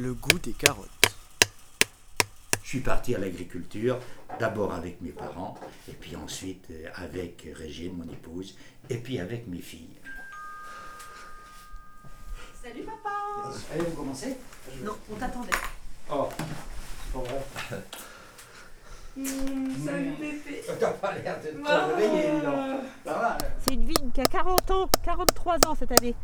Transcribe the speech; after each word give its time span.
le 0.00 0.14
goût 0.14 0.38
des 0.38 0.52
carottes. 0.52 0.88
Je 2.62 2.68
suis 2.68 2.80
parti 2.80 3.14
à 3.14 3.18
l'agriculture, 3.18 3.98
d'abord 4.38 4.72
avec 4.72 5.00
mes 5.00 5.10
parents, 5.10 5.58
et 5.88 5.92
puis 5.92 6.16
ensuite 6.16 6.66
euh, 6.70 6.88
avec 6.94 7.48
Régine, 7.54 7.96
mon 7.96 8.10
épouse, 8.10 8.56
et 8.88 8.96
puis 8.96 9.18
avec 9.18 9.46
mes 9.48 9.60
filles. 9.60 9.98
Salut 12.62 12.82
papa 12.82 13.52
Allez, 13.72 13.84
vous 13.84 13.96
commencez 13.96 14.36
Non, 14.82 14.92
on 15.10 15.16
t'attendait. 15.16 15.50
Oh, 16.10 16.28
c'est 16.38 17.12
pas 17.12 17.18
vrai. 17.18 17.80
Mmh, 19.16 19.84
salut 19.84 20.12
Pépé 20.12 20.62
T'as 20.78 20.92
pas 20.92 21.14
l'air 21.18 21.36
de 21.40 21.48
te 21.48 21.68
réveiller, 21.68 22.32
non 22.44 22.80
C'est 23.60 23.74
une 23.74 23.84
vigne 23.84 24.10
qui 24.14 24.20
a 24.20 24.26
40 24.26 24.70
ans, 24.70 24.88
43 25.02 25.56
ans 25.66 25.74
cette 25.74 25.92
année. 25.92 26.14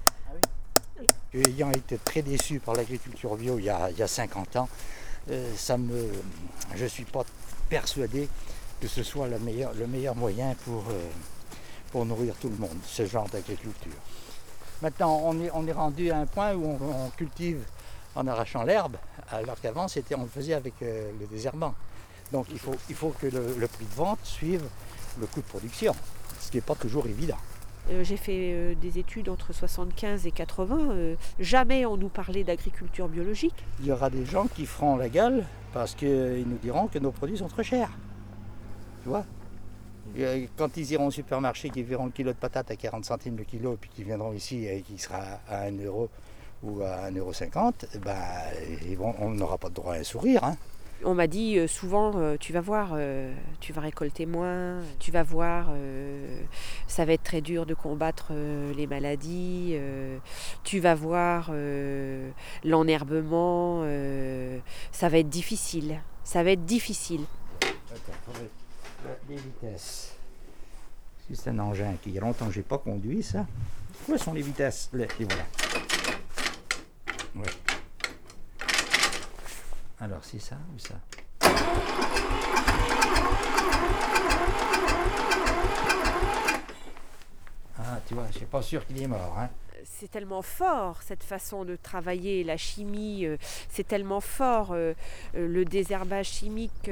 Ayant 1.34 1.70
été 1.72 1.98
très 1.98 2.22
déçu 2.22 2.60
par 2.60 2.74
l'agriculture 2.74 3.36
bio 3.36 3.58
il 3.58 3.66
y 3.66 3.70
a, 3.70 3.90
il 3.90 3.98
y 3.98 4.02
a 4.02 4.08
50 4.08 4.56
ans, 4.56 4.68
euh, 5.30 5.52
ça 5.56 5.76
me, 5.76 6.08
je 6.74 6.84
ne 6.84 6.88
suis 6.88 7.04
pas 7.04 7.24
persuadé 7.68 8.28
que 8.80 8.88
ce 8.88 9.02
soit 9.02 9.26
le 9.26 9.38
meilleur, 9.38 9.72
le 9.74 9.86
meilleur 9.86 10.14
moyen 10.14 10.54
pour, 10.64 10.84
euh, 10.90 11.08
pour 11.90 12.06
nourrir 12.06 12.34
tout 12.40 12.48
le 12.48 12.56
monde, 12.56 12.78
ce 12.86 13.06
genre 13.06 13.28
d'agriculture. 13.28 13.92
Maintenant, 14.82 15.20
on 15.24 15.40
est, 15.40 15.50
on 15.52 15.66
est 15.66 15.72
rendu 15.72 16.10
à 16.10 16.18
un 16.18 16.26
point 16.26 16.54
où 16.54 16.78
on, 16.80 17.10
cultive 17.10 17.64
en 18.14 18.26
arrachant 18.26 18.62
l'herbe, 18.62 18.96
alors 19.30 19.60
qu'avant, 19.60 19.86
on 20.16 20.22
le 20.22 20.28
faisait 20.28 20.54
avec 20.54 20.74
euh, 20.82 21.10
le 21.18 21.26
désherbant. 21.26 21.74
Donc 22.32 22.46
il 22.50 22.58
faut, 22.58 22.74
il 22.88 22.94
faut 22.94 23.10
que 23.10 23.26
le, 23.26 23.56
le 23.58 23.68
prix 23.68 23.84
de 23.84 23.94
vente 23.94 24.20
suive 24.22 24.64
le 25.18 25.26
coût 25.26 25.40
de 25.40 25.46
production, 25.46 25.94
ce 26.40 26.50
qui 26.50 26.58
n'est 26.58 26.62
pas 26.62 26.74
toujours 26.74 27.06
évident. 27.06 27.38
Euh, 27.90 28.02
J'ai 28.02 28.16
fait 28.16 28.52
euh, 28.52 28.74
des 28.74 28.98
études 28.98 29.28
entre 29.28 29.52
75 29.52 30.26
et 30.26 30.30
80. 30.32 30.78
euh, 30.90 31.14
jamais 31.38 31.86
on 31.86 31.96
nous 31.96 32.08
parlait 32.08 32.42
d'agriculture 32.44 33.08
biologique. 33.08 33.54
Il 33.80 33.86
y 33.86 33.92
aura 33.92 34.10
des 34.10 34.24
gens 34.26 34.46
qui 34.48 34.66
feront 34.66 34.96
la 34.96 35.08
gueule 35.08 35.44
parce 35.72 35.94
qu'ils 35.94 36.44
nous 36.48 36.58
diront 36.58 36.88
que 36.88 36.98
nos 36.98 37.12
produits 37.12 37.38
sont 37.38 37.48
trop 37.48 37.62
chers. 37.62 37.90
Tu 39.02 39.08
vois? 39.08 39.24
Quand 40.56 40.76
ils 40.76 40.90
iront 40.92 41.08
au 41.08 41.10
supermarché, 41.10 41.68
qu'ils 41.70 41.84
verront 41.84 42.06
le 42.06 42.10
kilo 42.12 42.32
de 42.32 42.36
patates 42.36 42.70
à 42.70 42.76
40 42.76 43.04
centimes 43.04 43.36
le 43.36 43.44
kilo, 43.44 43.76
puis 43.78 43.90
qu'ils 43.90 44.04
viendront 44.04 44.32
ici 44.32 44.64
et 44.66 44.80
qu'il 44.82 44.98
sera 45.00 45.18
à 45.48 45.64
1 45.64 45.78
euro 45.84 46.08
ou 46.62 46.80
à 46.82 47.10
1,50 47.10 47.16
euro, 47.18 47.72
eh 47.94 47.98
ben, 47.98 49.14
on 49.20 49.30
n'aura 49.30 49.58
pas 49.58 49.68
de 49.68 49.74
droit 49.74 49.94
à 49.94 49.98
un 49.98 50.02
sourire. 50.04 50.42
hein. 50.44 50.56
On 51.04 51.14
m'a 51.14 51.26
dit 51.26 51.58
euh, 51.58 51.66
souvent, 51.66 52.12
euh, 52.16 52.36
tu 52.38 52.52
vas 52.52 52.60
voir, 52.60 52.90
euh, 52.94 53.34
tu 53.60 53.72
vas 53.72 53.82
récolter 53.82 54.24
moins, 54.24 54.80
tu 54.98 55.10
vas 55.10 55.22
voir, 55.22 55.68
ça 56.86 57.04
va 57.04 57.12
être 57.12 57.22
très 57.22 57.40
dur 57.40 57.66
de 57.66 57.74
combattre 57.74 58.32
les 58.76 58.86
maladies, 58.86 59.76
tu 60.64 60.80
vas 60.80 60.94
voir 60.94 61.52
l'enherbement, 62.64 63.82
ça 64.92 65.08
va 65.08 65.18
être 65.18 65.28
difficile, 65.28 66.00
ça 66.24 66.42
va 66.42 66.52
être 66.52 66.64
difficile. 66.64 67.24
Les 69.28 69.36
vitesses. 69.36 70.16
C'est 71.32 71.50
un 71.50 71.58
engin 71.58 71.94
qui 72.02 72.10
il 72.10 72.14
y 72.14 72.18
a 72.18 72.20
longtemps 72.20 72.48
n'ai 72.54 72.62
pas 72.62 72.78
conduit, 72.78 73.22
ça. 73.22 73.46
Où 74.08 74.16
sont 74.16 74.32
les 74.32 74.42
vitesses? 74.42 74.88
Les, 74.92 75.08
voilà. 75.20 75.44
Alors, 80.06 80.22
c'est 80.22 80.38
ça 80.38 80.54
ou 80.72 80.78
ça? 80.78 80.94
Ah, 87.76 87.98
tu 88.06 88.14
vois, 88.14 88.26
je 88.30 88.36
suis 88.36 88.46
pas 88.46 88.62
sûr 88.62 88.86
qu'il 88.86 89.02
est 89.02 89.08
mort. 89.08 89.36
Hein. 89.36 89.48
C'est 89.98 90.10
tellement 90.10 90.42
fort 90.42 91.00
cette 91.02 91.22
façon 91.22 91.64
de 91.64 91.76
travailler, 91.76 92.44
la 92.44 92.56
chimie, 92.56 93.24
euh, 93.24 93.36
c'est 93.68 93.86
tellement 93.86 94.20
fort, 94.20 94.72
euh, 94.72 94.94
euh, 95.36 95.46
le 95.48 95.64
désherbage 95.64 96.26
chimique, 96.26 96.90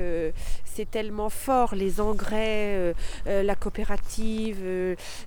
c'est 0.65 0.91
tellement 0.91 1.31
fort, 1.31 1.75
les 1.75 2.01
engrais, 2.01 2.95
la 3.27 3.55
coopérative, 3.55 4.65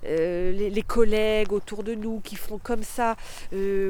les, 0.02 0.84
collègues 0.86 1.52
autour 1.52 1.82
de 1.82 1.94
nous 1.94 2.20
qui 2.20 2.36
font 2.36 2.58
comme 2.58 2.82
ça. 2.82 3.16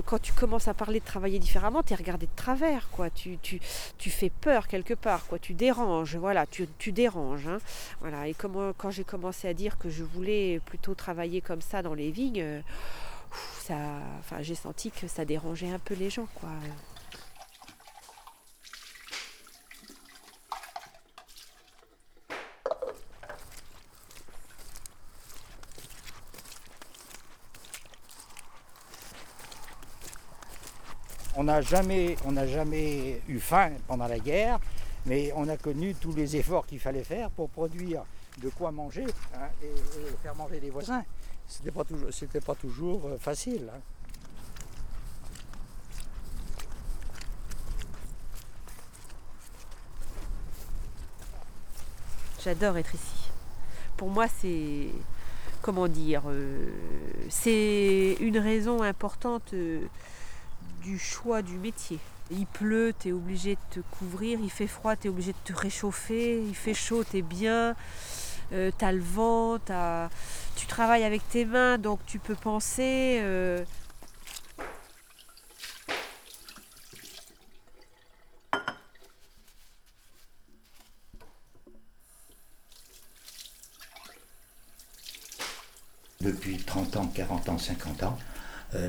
Quand 0.06 0.20
tu 0.20 0.32
commences 0.32 0.68
à 0.68 0.74
parler 0.74 1.00
de 1.00 1.04
travailler 1.04 1.38
différemment, 1.38 1.82
tu 1.82 1.92
es 1.92 1.96
regardé 1.96 2.26
de 2.26 2.36
travers, 2.36 2.88
quoi. 2.90 3.10
Tu, 3.10 3.38
tu, 3.38 4.10
fais 4.10 4.30
peur 4.30 4.68
quelque 4.68 4.94
part, 4.94 5.26
quoi. 5.26 5.38
Tu 5.38 5.54
déranges, 5.54 6.16
voilà, 6.16 6.46
tu, 6.46 6.68
tu 6.78 6.92
déranges. 6.92 7.46
hein. 7.46 7.58
Voilà. 8.00 8.28
Et 8.28 8.34
comme, 8.34 8.72
quand 8.76 8.90
j'ai 8.90 9.04
commencé 9.04 9.48
à 9.48 9.54
dire 9.54 9.78
que 9.78 9.90
je 9.90 10.04
voulais 10.04 10.60
plutôt 10.64 10.94
travailler 10.94 11.40
comme 11.40 11.60
ça 11.60 11.82
dans 11.82 11.94
les 11.94 12.10
vignes, 12.10 12.62
enfin, 13.30 14.42
j'ai 14.42 14.54
senti 14.54 14.90
que 14.90 15.08
ça 15.08 15.24
dérangeait 15.24 15.70
un 15.70 15.78
peu 15.78 15.94
les 15.94 16.10
gens, 16.10 16.26
quoi. 16.34 16.50
On 31.36 31.44
n'a 31.44 31.62
jamais 31.62 33.22
eu 33.28 33.38
faim 33.38 33.70
pendant 33.86 34.06
la 34.06 34.18
guerre, 34.18 34.58
mais 35.06 35.32
on 35.34 35.48
a 35.48 35.56
connu 35.56 35.94
tous 35.94 36.12
les 36.12 36.36
efforts 36.36 36.66
qu'il 36.66 36.80
fallait 36.80 37.04
faire 37.04 37.30
pour 37.30 37.48
produire 37.48 38.02
de 38.38 38.48
quoi 38.50 38.70
manger 38.72 39.06
hein, 39.34 39.48
et, 39.62 39.74
faire 40.22 40.34
manger 40.34 40.60
les 40.60 40.70
voisins. 40.70 41.04
C'était 41.46 41.70
pas 41.70 41.84
toujours, 41.84 42.12
c'était 42.12 42.40
pas 42.40 42.54
toujours 42.54 43.06
euh, 43.06 43.18
facile. 43.18 43.70
hein. 43.74 43.80
J'adore 52.42 52.76
être 52.76 52.94
ici. 52.94 53.30
Pour 53.96 54.10
moi, 54.10 54.26
c'est 54.40 54.88
comment 55.60 55.88
dire, 55.88 56.22
euh, 56.28 56.70
c'est 57.28 58.16
une 58.20 58.38
raison 58.38 58.82
importante 58.82 59.52
euh, 59.54 59.80
du 60.82 60.98
choix 60.98 61.42
du 61.42 61.56
métier. 61.56 61.98
Il 62.30 62.46
pleut, 62.46 62.94
tu 62.98 63.08
es 63.08 63.12
obligé 63.12 63.56
de 63.56 63.60
te 63.70 63.80
couvrir, 63.98 64.38
il 64.40 64.50
fait 64.50 64.66
froid, 64.66 64.96
tu 64.96 65.08
es 65.08 65.10
obligé 65.10 65.32
de 65.32 65.38
te 65.44 65.52
réchauffer, 65.52 66.42
il 66.42 66.54
fait 66.54 66.74
chaud, 66.74 67.02
tu 67.02 67.18
es 67.18 67.22
bien, 67.22 67.74
euh, 68.52 68.70
tu 68.78 68.84
as 68.84 68.92
le 68.92 69.00
vent, 69.00 69.58
tu 70.56 70.66
travailles 70.66 71.04
avec 71.04 71.26
tes 71.28 71.44
mains, 71.44 71.78
donc 71.78 72.00
tu 72.06 72.18
peux 72.18 72.34
penser. 72.34 73.18
euh, 73.22 73.64
Depuis 86.20 86.58
30 86.58 86.96
ans, 86.96 87.06
40 87.06 87.48
ans, 87.48 87.58
50 87.58 88.02
ans, 88.02 88.18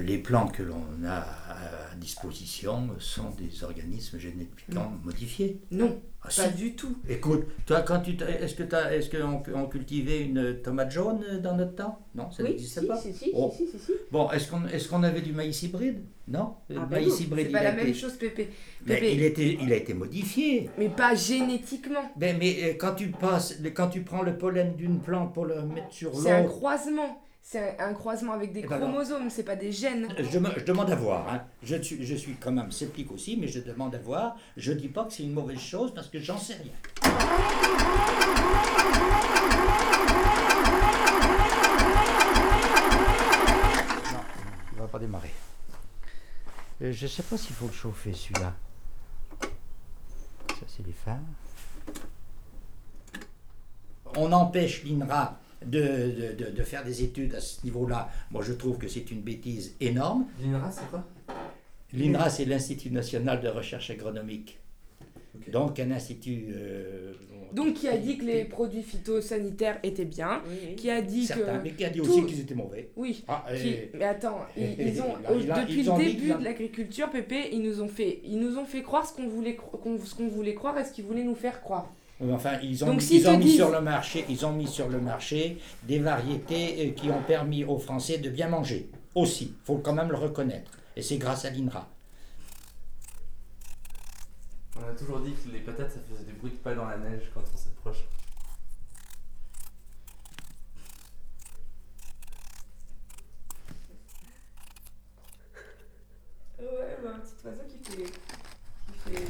les 0.02 0.18
plants 0.18 0.48
que 0.48 0.64
l'on 0.64 0.84
a 1.06 1.20
à 1.20 1.96
disposition 1.96 2.90
sont 3.00 3.30
des 3.38 3.64
organismes 3.64 4.18
génétiquement 4.20 4.92
modifiés. 5.04 5.60
Non, 5.72 6.02
Ah, 6.22 6.26
pas 6.26 6.50
si. 6.50 6.54
du 6.56 6.76
tout. 6.76 6.98
Écoute, 7.08 7.44
toi, 7.66 7.82
quand 7.82 8.00
tu 8.02 8.12
est-ce 8.22 8.56
que 8.56 8.64
t'as- 8.64 8.94
est-ce 8.94 9.10
qu'on 9.10 9.42
on 9.54 9.66
cultivait 9.68 10.22
une 10.22 10.62
tomate 10.62 10.92
jaune 10.92 11.24
dans 11.42 11.56
notre 11.56 11.76
temps? 11.76 12.00
Non, 12.16 12.30
ça 12.32 12.44
oui, 12.44 12.50
n'existe 12.50 12.80
si, 12.82 12.86
pas. 12.88 12.98
si, 12.98 13.14
si, 13.14 13.32
Oh. 13.34 13.54
si, 13.56 13.68
si, 13.68 13.80
si. 13.80 13.94
Bon, 14.12 14.30
est-ce 14.32 14.50
qu'on 14.50 14.66
est 14.68 14.88
qu'on 14.90 15.04
avait 15.04 15.22
du 15.22 15.32
maïs 15.32 15.62
hybride? 15.64 16.04
Non, 16.28 16.56
le 16.70 16.76
Ah 16.78 16.86
bah 16.86 16.98
maïs 16.98 17.08
non, 17.10 17.16
hybride. 17.26 17.46
c'est 17.48 17.52
pas 17.54 17.64
la 17.64 17.72
même 17.72 17.94
chose, 17.96 18.14
Pépé. 18.18 18.50
Mais 18.86 19.14
il, 19.14 19.24
était, 19.24 19.58
il 19.62 19.72
a 19.72 19.76
été 19.78 19.94
modifié. 19.94 20.70
Mais 20.78 20.90
pas 20.90 21.16
génétiquement. 21.16 22.12
Ben, 22.18 22.38
mais 22.38 22.58
euh, 22.64 22.74
quand 22.78 22.96
tu 22.96 23.08
passes, 23.10 23.58
quand 23.74 23.88
tu 23.90 24.02
prends 24.02 24.22
le 24.24 24.38
pollen 24.38 24.76
d'une 24.76 25.00
plante 25.00 25.34
pour 25.34 25.46
le 25.46 25.64
mettre 25.64 25.92
sur 25.92 26.14
C'est 26.16 26.32
un 26.32 26.42
l'autre, 26.44 26.56
croisement. 26.56 27.22
C'est 27.42 27.80
un, 27.80 27.94
croisement 27.94 28.34
avec 28.34 28.54
des 28.54 28.62
Eh 28.64 28.68
ben 28.68 28.78
chromosomes, 28.80 29.30
c'est 29.32 29.44
pas 29.44 29.56
des 29.56 29.72
gènes. 29.72 30.08
je, 30.20 30.38
me- 30.38 30.52
je 30.56 30.64
demande 30.66 30.92
à 30.92 30.96
voir. 30.96 31.28
hein. 31.34 31.44
Je, 31.64 31.76
suis, 31.82 32.06
je 32.06 32.16
suis 32.16 32.36
quand 32.36 32.52
même 32.52 32.72
sceptique 32.72 33.12
aussi, 33.12 33.38
mais 33.38 33.48
je 33.48 33.60
demande 33.60 33.96
à 33.96 34.00
voir. 34.00 34.36
Je 34.56 34.72
dis 34.72 34.90
pas 34.90 35.06
que 35.06 35.14
c'est 35.14 35.24
une 35.24 35.34
mauvaise 35.34 35.60
chose 35.60 35.92
parce 35.94 36.10
que 36.10 36.20
j'en 36.20 36.38
sais 36.38 36.56
rien. 36.56 36.74
Non, 44.14 44.20
il 44.74 44.80
va 44.80 44.88
pas 44.88 45.00
démarrer. 45.00 45.32
Euh, 46.82 46.92
je 46.92 47.08
sais 47.08 47.24
pas 47.24 47.38
s'il 47.38 47.56
faut 47.56 47.68
le 47.68 47.74
chauffer 47.74 48.14
celui-là. 48.14 48.54
Ça 49.42 50.66
c'est 50.68 50.86
les 50.86 50.94
phares. 50.94 51.18
On 54.16 54.32
empêche 54.32 54.84
l'INRA 54.84 55.38
de, 55.66 55.80
de- 55.82 56.44
de- 56.46 56.52
de 56.52 56.64
faire 56.64 56.84
des 56.84 57.04
études 57.04 57.36
à 57.36 57.42
ce 57.42 57.64
niveau-là. 57.64 58.10
Moi 58.32 58.44
je 58.44 58.54
trouve 58.54 58.78
que 58.78 58.88
c'est 58.88 59.12
une 59.12 59.22
bêtise 59.22 59.76
énorme. 59.82 60.26
L'INRA, 60.42 60.72
c'est 60.72 60.90
quoi? 60.90 61.04
L'INRA 61.94 62.30
c'est 62.30 62.46
l'Institut 62.46 62.92
national 62.92 63.42
de 63.42 63.48
recherche 63.48 63.90
agronomique. 63.90 64.58
Donc 65.52 65.80
un 65.80 65.92
institut... 65.92 66.48
euh, 66.54 67.14
Donc 67.54 67.74
qui 67.76 67.88
a 67.88 67.98
dit 67.98 68.18
que 68.18 68.26
les 68.26 68.44
produits 68.46 68.84
phytosanitaires 68.84 69.80
étaient 69.84 70.06
bien, 70.06 70.42
qui 70.78 70.90
a 70.92 71.02
dit 71.02 71.26
Certains, 71.26 71.58
que... 71.60 71.64
mais 71.64 71.72
qui 71.72 71.86
a 71.86 71.90
dit 71.90 72.00
tout- 72.02 72.10
aussi 72.12 72.26
qu'ils 72.26 72.42
étaient 72.42 72.56
mauvais. 72.56 72.90
Oui. 72.96 73.24
Ah, 73.28 73.46
qui- 73.56 73.70
et- 73.70 73.92
Mais 73.96 74.06
attends, 74.06 74.40
ils, 74.58 74.76
ils 74.80 75.02
ont, 75.02 75.14
depuis 75.18 75.80
ils 75.80 75.86
le 75.86 75.98
début 75.98 76.34
de 76.40 76.44
l'agriculture, 76.44 77.10
Pépé, 77.10 77.50
ils 77.52 77.62
nous 77.62 77.82
ont 77.82 77.88
fait, 77.88 78.22
ils 78.26 78.40
nous 78.40 78.58
ont 78.58 78.66
fait 78.66 78.84
croire 78.84 79.08
ce 79.08 79.14
qu'on 79.16 79.28
voulait, 79.28 79.56
cro- 79.56 79.78
qu'on- 79.80 79.98
ce 80.00 80.14
qu'on 80.14 80.28
voulait 80.28 80.54
croire 80.56 80.78
et 80.78 80.84
ce 80.86 80.92
qu'ils 80.92 81.06
voulaient 81.06 81.24
nous 81.24 81.36
faire 81.36 81.62
croire. 81.62 81.92
Oui, 82.20 82.32
Enfin, 82.34 82.60
ils 82.62 82.84
ont, 82.84 82.88
Donc, 82.88 83.10
ils 83.10 83.28
ont 83.30 83.38
mis 83.38 83.56
sur 83.56 83.70
le 83.70 83.80
marché, 83.82 84.26
ils 84.28 84.46
ont 84.46 84.52
mis 84.52 84.68
sur 84.68 84.90
le 84.90 85.00
marché 85.00 85.58
des 85.84 86.00
variétés 86.00 86.90
euh, 86.90 86.92
qui 86.92 87.10
ont 87.10 87.24
permis 87.24 87.64
aux 87.64 87.78
Français 87.78 88.18
de 88.18 88.30
bien 88.30 88.50
manger. 88.50 88.90
Aussi, 89.16 89.56
faut 89.64 89.78
quand 89.78 89.94
même 89.94 90.10
le 90.10 90.18
reconnaître. 90.18 90.72
Et 90.96 91.02
c'est 91.02 91.18
grâce 91.18 91.46
à 91.46 91.50
l'INRA. 91.50 91.88
On 94.78 94.82
a 94.82 94.94
toujours 94.94 95.20
dit 95.22 95.34
que 95.34 95.50
les 95.52 95.60
patates 95.60 95.92
ça 95.92 96.00
faisait 96.10 96.26
des 96.26 96.34
bruits 96.34 96.52
de 96.52 96.58
pas 96.58 96.74
dans 96.74 96.86
la 96.86 96.98
neige 96.98 97.24
quand 97.34 97.42
on 97.42 97.58
s'approche. 97.58 98.04
Ouais, 106.60 106.98
bah, 107.04 107.12
un 107.16 107.20
petit 107.20 107.46
oiseau 107.46 107.64
qui 107.70 107.92
fait, 107.92 108.04
qui 108.04 109.00
fait, 109.06 109.26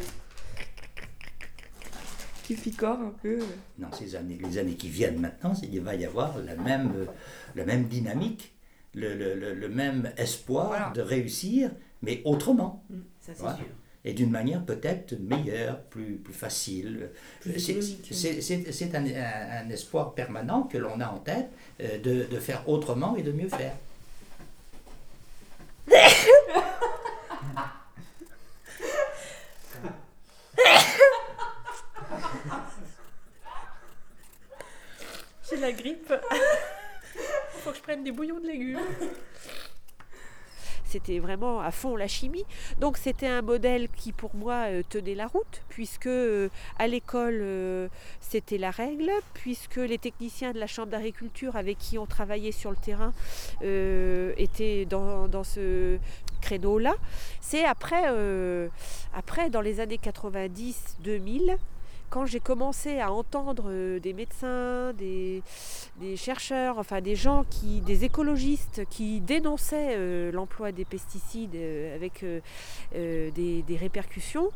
picore 2.55 2.99
un 2.99 3.13
peu. 3.21 3.39
Dans 3.77 3.91
ces 3.91 4.15
années, 4.15 4.37
les 4.41 4.57
années 4.57 4.75
qui 4.75 4.89
viennent 4.89 5.19
maintenant, 5.19 5.53
il 5.61 5.79
va 5.81 5.95
y 5.95 6.05
avoir 6.05 6.37
la 6.39 6.55
même, 6.55 6.91
euh, 6.95 7.05
la 7.55 7.65
même 7.65 7.85
dynamique, 7.85 8.53
le, 8.95 9.13
le- 9.15 9.35
le- 9.35 9.53
le 9.53 9.69
même 9.69 10.11
espoir 10.17 10.67
Voilà. 10.67 10.91
de 10.95 11.01
réussir, 11.01 11.71
mais 12.01 12.21
autrement. 12.25 12.83
Ça, 13.21 13.33
c'est 13.35 13.39
Voilà. 13.41 13.57
sûr. 13.57 13.65
Et 14.05 14.13
d'une 14.13 14.31
manière 14.31 14.63
peut-être 14.63 15.13
meilleure, 15.19 15.81
plus, 15.83 16.15
plus 16.15 16.33
facile. 16.33 17.09
Plus 17.41 17.59
C'est- 17.59 17.71
écologique. 17.73 18.07
C'est 18.11 18.41
c'est- 18.41 18.71
c'est 18.71 18.95
un, 18.95 19.05
un- 19.05 19.65
un 19.65 19.69
espoir 19.69 20.13
permanent 20.15 20.63
que 20.63 20.77
l'on 20.77 20.99
a 21.01 21.07
en 21.09 21.19
tête 21.19 21.49
euh, 21.81 21.97
de, 21.99 22.23
de 22.33 22.39
faire 22.39 22.67
autrement 22.69 23.15
et 23.17 23.23
de 23.23 23.31
mieux 23.33 23.49
faire. 23.49 23.73
La 35.59 35.71
grippe. 35.71 36.13
Faut 37.63 37.71
que 37.71 37.75
je 37.77 37.81
prenne 37.81 38.03
des 38.03 38.11
bouillons 38.11 38.39
de 38.39 38.47
légumes. 38.47 38.79
C'était 40.85 41.19
vraiment 41.19 41.59
à 41.59 41.69
fond 41.69 41.95
la 41.95 42.07
chimie. 42.07 42.45
Donc 42.79 42.97
c'était 42.97 43.27
un 43.27 43.43
modèle 43.43 43.89
qui 43.89 44.11
pour 44.11 44.33
moi 44.35 44.69
euh, 44.69 44.81
tenait 44.89 45.13
la 45.13 45.27
route, 45.27 45.61
puisque 45.69 46.07
euh, 46.07 46.49
à 46.79 46.87
l'école 46.87 47.39
euh, 47.41 47.89
c'était 48.21 48.57
la 48.57 48.71
règle, 48.71 49.11
puisque 49.35 49.75
les 49.75 49.99
techniciens 49.99 50.51
de 50.51 50.59
la 50.59 50.65
Chambre 50.65 50.87
d'agriculture 50.87 51.55
avec 51.55 51.77
qui 51.77 51.99
on 51.99 52.07
travaillait 52.07 52.51
sur 52.51 52.71
le 52.71 52.77
terrain 52.77 53.13
étaient 53.61 54.85
dans, 54.85 55.27
dans 55.27 55.43
ce 55.43 55.99
créneau-là. 56.41 56.95
C'est 57.41 57.65
après, 57.65 58.05
après, 59.13 59.49
dans 59.49 59.61
les 59.61 59.79
années 59.79 59.99
90-2000, 60.01 61.57
quand 62.09 62.25
j'ai 62.25 62.39
commencé 62.39 62.99
à 62.99 63.11
entendre 63.11 63.65
euh, 63.67 63.99
des 63.99 64.13
médecins, 64.13 64.93
des, 64.93 65.43
chercheurs, 66.15 66.77
enfin 66.77 67.01
des 67.01 67.15
gens 67.15 67.45
qui, 67.49 67.81
des 67.81 68.03
écologistes 68.03 68.83
qui 68.89 69.21
dénonçaient 69.21 69.95
euh, 69.97 70.31
l'emploi 70.31 70.71
des 70.71 70.85
pesticides 70.85 71.55
euh, 71.55 71.95
avec 71.95 72.25
des, 72.93 73.77
répercussions, 73.79 74.49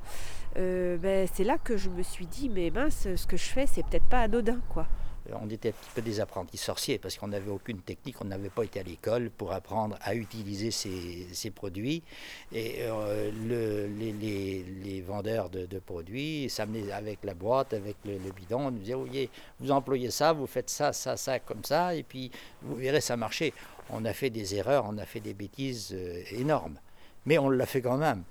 ben, 0.56 1.28
c'est 1.34 1.44
là 1.44 1.58
que 1.58 1.78
je 1.78 1.90
me 1.90 2.04
suis 2.04 2.26
dit 2.26 2.50
mais 2.50 2.70
mince, 2.70 3.08
ce 3.16 3.28
que 3.28 3.38
je 3.38 3.46
fais 3.46 3.66
c'est 3.66 3.86
peut-être 3.86 4.06
pas 4.06 4.20
anodin 4.20 4.60
quoi. 4.70 4.88
On 5.31 5.50
était 5.50 5.70
un 5.70 5.72
petit 5.72 5.90
peu 5.96 6.02
des 6.02 6.20
apprentis 6.20 6.58
sorciers 6.58 6.98
parce 6.98 7.18
qu'on 7.18 7.30
n'avait 7.30 7.50
aucune 7.52 7.80
technique, 7.80 8.18
on 8.22 8.25
n'avait 8.25 8.50
pas 8.50 8.64
été 8.64 8.80
à 8.80 8.84
l'école 8.84 9.30
pour 9.30 9.54
apprendre 9.54 9.98
à 10.02 10.16
utiliser 10.16 10.72
ces, 10.72 11.52
produits. 11.52 12.04
Et 12.52 12.78
euh, 12.81 13.31
le- 13.48 13.88
les, 13.88 15.02
vendeurs 15.02 15.50
de, 15.50 15.80
produits 15.80 16.50
s'amenaient 16.50 16.92
avec 16.92 17.20
la 17.24 17.34
boîte, 17.34 17.74
avec 17.74 17.98
le, 18.06 18.18
bidon, 18.31 18.72
nous 18.72 18.80
disaient, 18.80 19.30
vous 19.60 19.72
employez 19.72 20.12
ça, 20.12 20.34
vous 20.34 20.48
faites 20.48 20.70
ça, 20.70 20.94
ça, 20.94 21.18
ça, 21.18 21.40
comme 21.40 21.64
ça, 21.64 21.96
et 21.96 22.04
puis 22.04 22.31
vous 22.62 22.75
verrez, 22.75 23.02
ça 23.02 23.18
marchait. 23.18 23.54
On 23.90 24.06
a 24.06 24.14
fait 24.14 24.30
des 24.30 24.56
erreurs, 24.56 24.86
on 24.88 24.98
a 24.98 25.06
fait 25.06 25.20
des 25.20 25.34
bêtises 25.34 25.94
euh, 25.94 26.24
énormes. 26.31 26.80
Mais 27.25 27.38
on 27.38 27.50
l'a 27.50 27.66
fait 27.66 27.81
quand 27.81 27.98
même. 27.98 28.24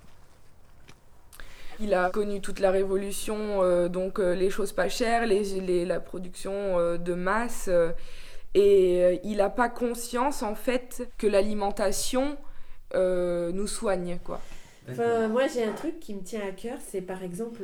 Il 1.83 1.95
a 1.95 2.11
connu 2.11 2.41
toute 2.41 2.61
la 2.61 2.71
révolution, 2.71 3.63
euh, 3.63 3.89
donc 3.89 4.21
euh, 4.21 4.35
les 4.35 4.51
choses 4.51 4.73
pas 4.73 4.89
chères, 4.89 5.27
la 5.27 6.01
production 6.01 6.53
euh, 6.79 6.97
de 6.97 7.15
masse, 7.15 7.69
et 8.55 9.21
il 9.25 9.39
n'a 9.39 9.51
pas 9.51 9.69
conscience 9.69 10.43
en 10.43 10.55
fait 10.55 11.09
que 11.19 11.27
l'alimentation 11.27 12.37
nous 12.95 13.67
soigne 13.67 14.19
quoi. 14.23 14.41
Enfin, 14.91 15.29
moi, 15.29 15.47
j'ai 15.47 15.65
un 15.65 15.73
truc 15.73 15.99
qui 16.01 16.15
me 16.15 16.23
tient 16.23 16.47
à 16.47 16.53
cœur, 16.53 16.79
c'est 16.87 17.01
par 17.01 17.23
exemple, 17.23 17.63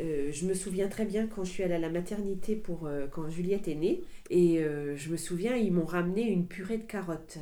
je 0.00 0.46
me 0.46 0.54
souviens 0.54 0.88
très 0.88 1.04
bien 1.04 1.28
quand 1.28 1.44
je 1.44 1.50
suis 1.50 1.62
allée 1.62 1.74
à 1.74 1.78
la 1.78 1.90
maternité 1.90 2.56
pour 2.56 2.88
quand 3.12 3.30
Juliette 3.30 3.68
est 3.68 3.76
née, 3.76 4.02
et 4.30 4.60
je 4.96 5.10
me 5.10 5.16
souviens, 5.16 5.54
ils 5.54 5.72
m'ont 5.72 5.86
ramené 5.86 6.22
une 6.22 6.46
purée 6.46 6.78
de 6.78 6.82
carottes. 6.82 7.38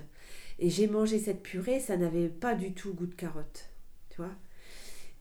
Et 0.58 0.68
j'ai 0.68 0.86
mangé 0.86 1.18
cette 1.18 1.42
purée, 1.42 1.80
ça 1.80 1.96
n'avait 1.96 2.28
pas 2.28 2.54
du 2.54 2.72
tout 2.72 2.92
goût 2.92 3.06
de 3.06 3.14
carotte, 3.14 3.70
tu 4.10 4.18
vois. 4.18 4.32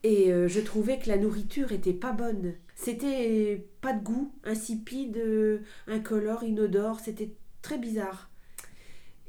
Et 0.06 0.32
euh, 0.32 0.48
je 0.48 0.60
trouvais 0.60 1.00
que 1.00 1.10
la 1.10 1.18
nourriture 1.18 1.72
était 1.72 1.92
pas 1.92 2.12
bonne. 2.12 2.54
C'était 2.76 3.66
pas 3.82 3.92
de 3.92 4.04
goût, 4.04 4.32
insipide, 4.44 5.18
euh, 5.18 5.62
incolore, 5.88 6.44
inodore, 6.44 7.00
c'était 7.00 7.32
très 7.64 7.80
bizarre. 7.80 8.30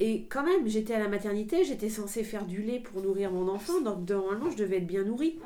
Et 0.00 0.26
quand 0.26 0.44
même, 0.44 0.68
j'étais 0.68 0.92
à 0.92 0.98
la 0.98 1.08
maternité, 1.08 1.64
j'étais 1.64 1.88
censée 1.88 2.24
faire 2.24 2.44
du 2.44 2.60
lait 2.60 2.80
pour 2.80 3.00
nourrir 3.00 3.32
mon 3.32 3.48
enfant, 3.48 3.80
donc 3.80 4.06
normalement 4.10 4.50
je 4.50 4.58
devais 4.58 4.76
être 4.76 4.86
bien 4.86 5.04
nourrie. 5.04 5.38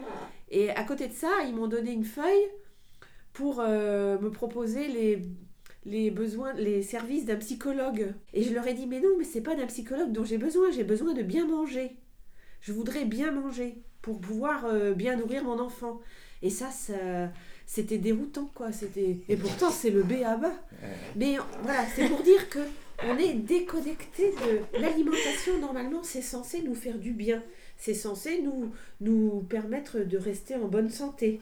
Et 0.51 0.71
à 0.71 0.83
côté 0.83 1.07
de 1.07 1.13
ça, 1.13 1.31
ils 1.47 1.55
m'ont 1.55 1.69
donné 1.69 1.93
une 1.93 2.05
feuille 2.05 2.49
pour 3.33 3.61
euh, 3.61 4.19
me 4.19 4.33
proposer 4.33 4.89
les, 4.89 5.23
les 5.85 6.11
besoins, 6.11 6.55
les 6.55 6.83
services 6.83 7.25
d'un 7.25 7.37
psychologue. 7.37 8.15
Et 8.35 8.43
je 8.43 8.53
leur 8.53 8.67
ai 8.67 8.75
dit, 8.75 8.89
mais 8.89 8.99
non, 8.99 9.11
mais 9.17 9.25
c'est 9.25 9.43
pas 9.43 9.55
d'un 9.55 9.67
psychologue 9.67 10.11
dont 10.11 10.25
j'ai 10.25 10.39
besoin, 10.39 10.73
j'ai 10.73 10.83
besoin 10.83 11.15
de 11.15 11.23
bien 11.23 11.47
manger. 11.47 11.93
Je 12.61 12.73
voudrais 12.73 13.05
bien 13.05 13.33
manger 13.33 13.77
pour 14.03 14.21
pouvoir 14.21 14.65
euh, 14.67 14.93
bien 14.93 15.17
nourrir 15.17 15.45
mon 15.45 15.59
enfant. 15.59 16.01
Et 16.43 16.51
ça, 16.51 16.71
ça 16.71 16.95
c'était 17.67 17.99
déroutant, 17.99 18.51
quoi. 18.55 18.73
C'était... 18.73 19.19
Et 19.29 19.37
pourtant, 19.37 19.71
c'est 19.71 19.91
le 19.91 20.03
B 20.03 20.25
à 20.25 20.37
bas. 20.37 20.55
Mais 21.15 21.37
voilà, 21.63 21.85
c'est 21.95 22.09
pour 22.09 22.23
dire 22.23 22.49
que 22.49 22.59
on 23.05 23.17
est 23.17 23.35
déconnecté 23.35 24.33
de 24.33 24.81
l'alimentation. 24.81 25.59
Normalement, 25.61 26.03
c'est 26.03 26.23
censé 26.23 26.63
nous 26.63 26.75
faire 26.75 26.99
du 26.99 27.13
bien. 27.13 27.43
C'est 27.77 27.95
censé 27.95 28.43
nous, 28.43 28.73
nous 29.01 29.45
permettre 29.49 30.01
de 30.01 30.19
rester 30.19 30.57
en 30.57 30.67
bonne 30.67 30.91
santé. 30.91 31.41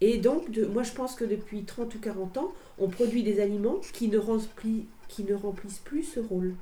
Et 0.00 0.18
donc, 0.18 0.50
de, 0.50 0.64
moi, 0.64 0.82
je 0.82 0.92
pense 0.92 1.14
que 1.14 1.24
depuis 1.24 1.64
30 1.64 1.94
ou 1.94 1.98
40 1.98 2.38
ans, 2.38 2.52
on 2.78 2.88
produit 2.88 3.22
des 3.22 3.40
aliments 3.40 3.80
qui 3.92 4.08
ne, 4.08 4.18
remplis, 4.18 4.86
qui 5.08 5.24
ne 5.24 5.34
remplissent 5.34 5.82
plus 5.84 6.02
ce 6.02 6.20
rôle. 6.20 6.54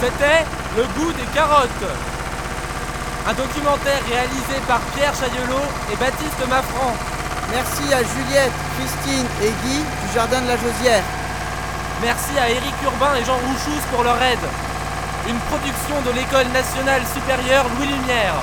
C'était 0.00 0.44
Le 0.76 0.84
goût 0.94 1.12
des 1.12 1.26
carottes. 1.34 1.90
Un 3.26 3.32
documentaire 3.34 4.00
réalisé 4.08 4.54
par 4.68 4.78
Pierre 4.94 5.12
Chaillelot 5.12 5.66
et 5.92 5.96
Baptiste 5.96 6.38
Maffran. 6.48 6.94
Merci 7.50 7.92
à 7.92 7.98
Juliette, 7.98 8.52
Christine 8.78 9.26
et 9.42 9.50
Guy 9.66 9.78
du 9.78 10.14
Jardin 10.14 10.40
de 10.42 10.46
la 10.46 10.56
Josière. 10.56 11.02
Merci 12.00 12.38
à 12.38 12.48
Éric 12.48 12.74
Urbain 12.84 13.16
et 13.20 13.24
Jean 13.24 13.38
Rouchous 13.38 13.82
pour 13.92 14.04
leur 14.04 14.22
aide. 14.22 14.46
Une 15.28 15.38
production 15.50 16.00
de 16.06 16.14
l'École 16.14 16.48
nationale 16.52 17.02
supérieure 17.12 17.66
Louis 17.76 17.88
Lumière. 17.88 18.34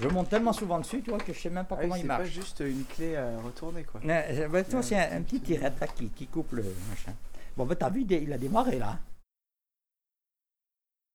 Je 0.00 0.08
monte 0.08 0.28
tellement 0.30 0.52
souvent 0.52 0.78
dessus, 0.78 1.02
tu 1.02 1.10
vois, 1.10 1.18
que 1.18 1.32
je 1.32 1.38
sais 1.38 1.50
même 1.50 1.66
pas 1.66 1.76
Ah 1.78 1.82
oui, 1.82 1.84
comment 1.84 1.96
il 1.96 2.02
c'est 2.02 2.08
pas 2.08 2.18
marche. 2.18 2.30
juste 2.30 2.60
une 2.60 2.84
clé 2.84 3.16
à 3.16 3.38
retourner 3.44 3.84
quoi. 3.84 4.00
Bah, 4.50 4.62
toi, 4.64 4.82
c'est 4.82 4.96
un, 4.96 5.18
un 5.18 5.22
petit 5.22 5.40
tirette 5.40 5.78
là 5.80 5.86
qui, 5.88 6.08
qui 6.08 6.26
coupe 6.26 6.52
le 6.52 6.62
machin. 6.88 7.12
Bon, 7.56 7.66
bah, 7.66 7.74
t'as 7.76 7.90
vu, 7.90 8.06
il 8.08 8.32
a 8.32 8.38
démarré 8.38 8.78
là. 8.78 8.98